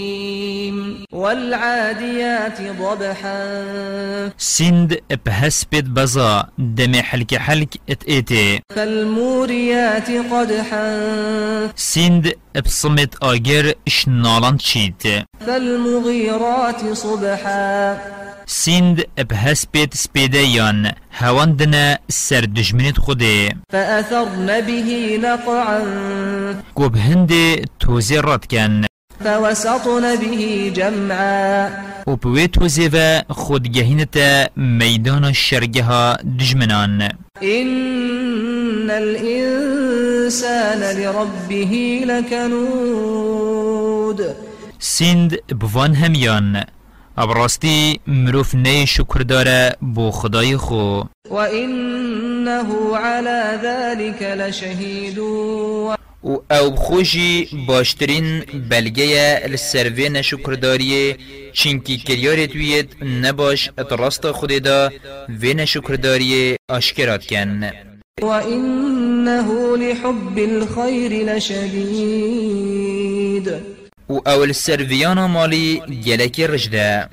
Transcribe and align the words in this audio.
والعاديات 1.13 2.61
ضبحا. 2.63 3.65
سند 4.39 5.01
بهسبت 5.27 5.85
بزا 5.85 6.49
دم 6.59 6.95
حلك 6.95 7.35
حلك 7.35 7.75
ات 7.91 8.05
ايتي. 8.05 8.61
فالموريات 8.77 10.11
قدحا. 10.11 10.89
سند 11.77 12.35
بصمت 12.59 13.23
آجر 13.23 13.73
شنالان 13.89 14.57
تشيت 14.57 15.03
فالمغيرات 15.47 16.93
صبحا. 16.93 17.99
سند 18.47 19.07
بهسبت 19.29 19.95
سبيديان 19.95 20.93
هواندنا 21.19 21.99
سر 22.09 22.45
دجمنت 22.45 22.99
خوده. 22.99 23.49
فأثرن 23.73 24.61
به 24.61 25.19
نقعا. 25.23 25.81
قب 26.77 26.97
هند 26.97 27.33
توزي 27.81 28.19
رد 28.19 28.45
كان 28.45 28.87
فوسطن 29.25 30.17
به 30.17 30.71
جمعا. 30.71 31.69
و 32.07 32.17
بوی 32.17 32.49
توزی 32.49 32.91
و 32.93 33.23
خودگهینتا 33.29 34.47
میدان 34.57 35.25
الشرگها 35.25 36.17
دجمنان. 36.39 37.09
إن 37.43 38.91
الإنسان 38.91 39.80
لربه 40.75 42.03
لكنود. 42.07 43.41
سند 44.79 45.37
بوان 45.61 45.95
همیان 45.95 46.65
ابراستی 47.19 48.01
مروف 48.07 48.55
نی 48.55 48.87
شکر 48.87 49.21
داره 49.21 49.77
بو 49.83 50.11
خدای 50.11 50.57
خو 50.57 51.03
وإنه 51.31 52.97
على 52.97 53.59
ذلك 53.63 54.23
لشهيد. 54.23 55.19
و 56.25 56.37
أو 56.51 56.77
خوشی 56.77 57.49
باشترین 57.67 58.45
بلگه 58.71 59.43
لسروین 59.49 60.23
شکرداریه 60.23 61.17
چینکی 61.53 61.97
کریارت 61.97 62.55
وید 62.55 62.97
نباش 63.23 63.71
اتراست 63.79 64.31
خودی 64.31 64.61
دا 64.61 64.91
وین 65.29 65.65
شکرداریه 65.65 66.57
آشکرات 66.69 67.27
کن 67.27 67.71
وإنه 68.23 69.77
لحب 69.77 70.39
الخير 70.39 71.13
لشديد. 71.37 72.71
و 74.09 74.19
اول 74.27 74.55
سرویانا 74.55 75.27
مالی 75.27 75.83
گلکی 76.07 76.47
رجده 76.47 77.09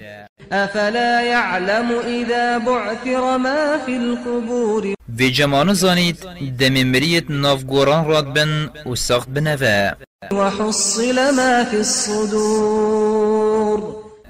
أفلا 0.51 1.21
يعلم 1.21 1.91
إذا 1.91 2.57
بعثر 2.57 3.37
ما 3.37 3.77
في 3.85 3.97
القبور؟ 3.97 4.93
و 5.19 5.23
جمانو 5.23 5.73
زانید 5.73 6.17
دم 6.59 6.83
مریت 6.83 7.23
نافگوران 7.29 8.05
راد 8.05 8.33
بن 8.33 8.69
و 8.85 8.95
ساخت 8.95 9.29
بنوه 9.29 9.93
وحصل 10.31 11.35
ما 11.35 11.63
في 11.63 11.77
الصدور. 11.77 13.27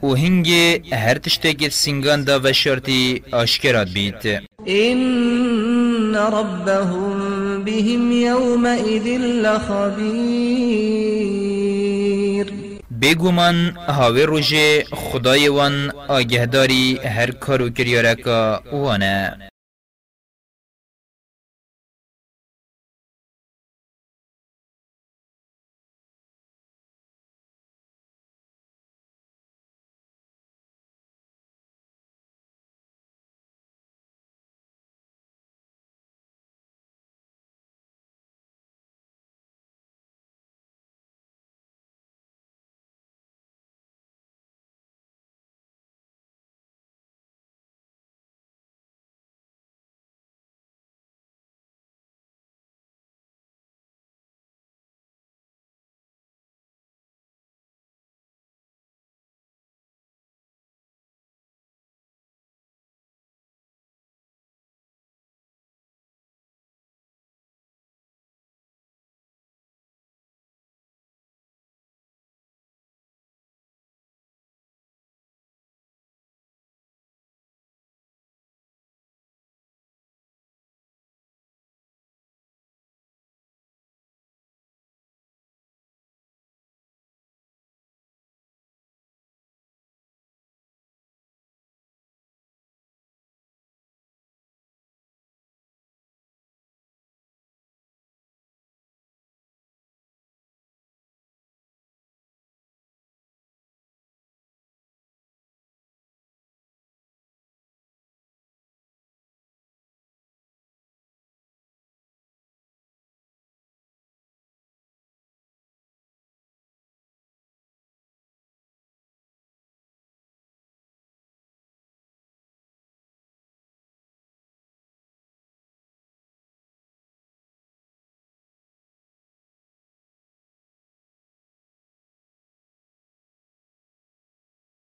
و 0.03 0.16
هنگی 0.16 0.81
هر 0.94 1.17
تشتگید 1.17 1.72
سنگان 1.72 2.23
دا 2.23 2.39
و 2.44 2.53
شرطی 2.53 3.23
آشکرات 3.31 3.88
بید 3.88 4.42
ربهم 6.17 7.63
بهم 7.63 8.11
يومئذ 8.11 9.07
لخبير. 9.17 11.17
بگومان 13.01 13.77
هاوی 13.77 14.23
روژه 14.23 14.83
خدای 14.93 15.47
وان 15.47 15.91
آگهداری 16.07 16.99
هر 17.03 17.31
کارو 17.31 17.69
کریارکا 17.69 18.63
وانه. 18.71 19.37